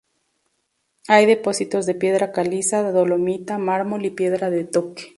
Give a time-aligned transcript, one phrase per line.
[1.07, 5.03] Hay depósitos de piedra caliza, dolomita, mármol y piedra de toque.